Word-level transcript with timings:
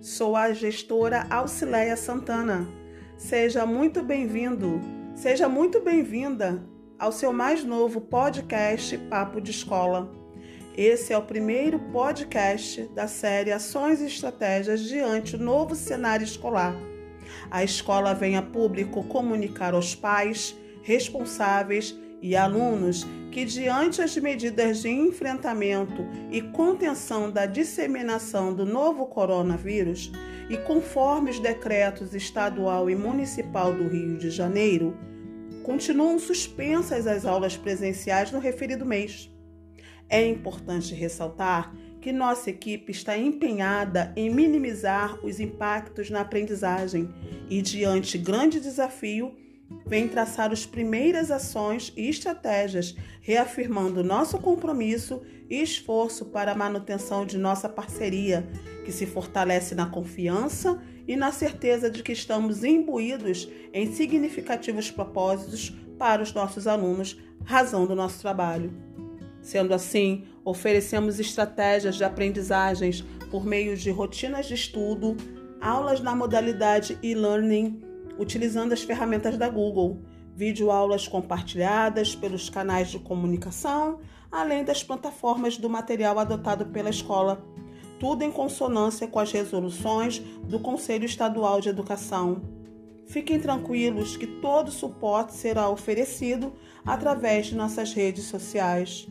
sou 0.00 0.36
a 0.36 0.52
gestora 0.52 1.26
Auxileia 1.28 1.96
Santana. 1.96 2.68
Seja 3.16 3.66
muito 3.66 4.02
bem-vindo, 4.02 4.80
seja 5.14 5.48
muito 5.48 5.80
bem-vinda 5.80 6.62
ao 6.98 7.10
seu 7.10 7.32
mais 7.32 7.64
novo 7.64 8.00
podcast 8.00 8.96
Papo 8.96 9.40
de 9.40 9.50
Escola. 9.50 10.10
Esse 10.76 11.12
é 11.12 11.18
o 11.18 11.22
primeiro 11.22 11.80
podcast 11.90 12.82
da 12.94 13.08
série 13.08 13.50
Ações 13.50 14.00
e 14.00 14.06
Estratégias 14.06 14.82
diante 14.82 15.36
do 15.36 15.44
novo 15.44 15.74
cenário 15.74 16.24
escolar. 16.24 16.74
A 17.50 17.64
escola 17.64 18.14
vem 18.14 18.36
a 18.36 18.42
público 18.42 19.02
comunicar 19.02 19.74
aos 19.74 19.94
pais, 19.96 20.56
responsáveis 20.82 21.98
e 22.20 22.36
alunos 22.36 23.06
que, 23.30 23.44
diante 23.44 24.02
as 24.02 24.16
medidas 24.16 24.82
de 24.82 24.88
enfrentamento 24.88 26.06
e 26.30 26.42
contenção 26.42 27.30
da 27.30 27.46
disseminação 27.46 28.54
do 28.54 28.66
novo 28.66 29.06
coronavírus 29.06 30.10
e 30.48 30.56
conforme 30.56 31.30
os 31.30 31.38
decretos 31.38 32.14
estadual 32.14 32.88
e 32.88 32.96
municipal 32.96 33.72
do 33.72 33.86
Rio 33.86 34.18
de 34.18 34.30
Janeiro, 34.30 34.96
continuam 35.62 36.18
suspensas 36.18 37.06
as 37.06 37.26
aulas 37.26 37.56
presenciais 37.56 38.32
no 38.32 38.38
referido 38.38 38.86
mês. 38.86 39.30
É 40.08 40.26
importante 40.26 40.94
ressaltar 40.94 41.74
que 42.00 42.12
nossa 42.12 42.48
equipe 42.48 42.90
está 42.90 43.18
empenhada 43.18 44.12
em 44.16 44.30
minimizar 44.30 45.22
os 45.24 45.38
impactos 45.38 46.08
na 46.08 46.22
aprendizagem 46.22 47.12
e, 47.50 47.60
diante 47.60 48.16
grande 48.16 48.60
desafio, 48.60 49.36
vem 49.86 50.08
traçar 50.08 50.52
as 50.52 50.64
primeiras 50.64 51.30
ações 51.30 51.92
e 51.96 52.08
estratégias, 52.08 52.94
reafirmando 53.20 54.04
nosso 54.04 54.38
compromisso 54.38 55.22
e 55.48 55.62
esforço 55.62 56.26
para 56.26 56.52
a 56.52 56.54
manutenção 56.54 57.26
de 57.26 57.38
nossa 57.38 57.68
parceria, 57.68 58.46
que 58.84 58.92
se 58.92 59.06
fortalece 59.06 59.74
na 59.74 59.86
confiança 59.86 60.80
e 61.06 61.16
na 61.16 61.32
certeza 61.32 61.90
de 61.90 62.02
que 62.02 62.12
estamos 62.12 62.64
imbuídos 62.64 63.48
em 63.72 63.92
significativos 63.92 64.90
propósitos 64.90 65.74
para 65.98 66.22
os 66.22 66.32
nossos 66.32 66.66
alunos, 66.66 67.18
razão 67.44 67.86
do 67.86 67.94
nosso 67.94 68.20
trabalho. 68.20 68.72
Sendo 69.40 69.72
assim, 69.72 70.24
oferecemos 70.44 71.18
estratégias 71.18 71.96
de 71.96 72.04
aprendizagens 72.04 73.04
por 73.30 73.44
meio 73.44 73.76
de 73.76 73.90
rotinas 73.90 74.46
de 74.46 74.54
estudo, 74.54 75.16
aulas 75.60 76.00
na 76.00 76.14
modalidade 76.14 76.98
e-learning 77.02 77.87
utilizando 78.18 78.72
as 78.72 78.82
ferramentas 78.82 79.36
da 79.36 79.48
Google, 79.48 80.02
videoaulas 80.34 81.08
compartilhadas 81.08 82.14
pelos 82.14 82.48
canais 82.50 82.88
de 82.88 82.98
comunicação, 82.98 84.00
além 84.30 84.64
das 84.64 84.82
plataformas 84.82 85.56
do 85.56 85.68
material 85.68 86.18
adotado 86.18 86.66
pela 86.66 86.90
escola, 86.90 87.44
tudo 87.98 88.22
em 88.22 88.30
consonância 88.30 89.08
com 89.08 89.18
as 89.18 89.32
resoluções 89.32 90.18
do 90.18 90.60
Conselho 90.60 91.04
Estadual 91.04 91.60
de 91.60 91.68
Educação. 91.68 92.42
Fiquem 93.06 93.40
tranquilos 93.40 94.16
que 94.16 94.26
todo 94.26 94.70
suporte 94.70 95.32
será 95.32 95.68
oferecido 95.68 96.52
através 96.84 97.46
de 97.46 97.56
nossas 97.56 97.92
redes 97.92 98.24
sociais. 98.24 99.08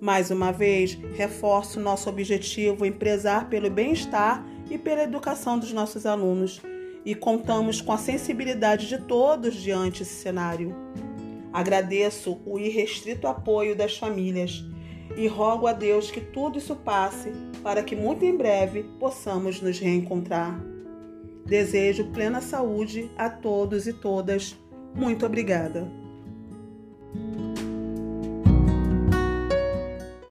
Mais 0.00 0.30
uma 0.30 0.50
vez, 0.52 0.94
reforço 1.14 1.78
nosso 1.78 2.08
objetivo 2.08 2.86
em 2.86 2.92
prezar 2.92 3.50
pelo 3.50 3.68
bem-estar 3.68 4.46
e 4.70 4.78
pela 4.78 5.02
educação 5.02 5.58
dos 5.58 5.72
nossos 5.72 6.06
alunos 6.06 6.62
e 7.04 7.14
contamos 7.14 7.80
com 7.80 7.92
a 7.92 7.98
sensibilidade 7.98 8.88
de 8.88 8.98
todos 8.98 9.54
diante 9.54 10.00
desse 10.00 10.22
cenário. 10.22 10.74
Agradeço 11.52 12.40
o 12.46 12.58
irrestrito 12.58 13.26
apoio 13.26 13.74
das 13.74 13.96
famílias 13.96 14.64
e 15.16 15.26
rogo 15.26 15.66
a 15.66 15.72
Deus 15.72 16.10
que 16.10 16.20
tudo 16.20 16.58
isso 16.58 16.76
passe 16.76 17.32
para 17.62 17.82
que 17.82 17.96
muito 17.96 18.24
em 18.24 18.36
breve 18.36 18.84
possamos 18.98 19.60
nos 19.60 19.78
reencontrar. 19.78 20.60
Desejo 21.44 22.04
plena 22.12 22.40
saúde 22.40 23.10
a 23.16 23.28
todos 23.28 23.86
e 23.86 23.92
todas. 23.92 24.56
Muito 24.94 25.26
obrigada. 25.26 25.90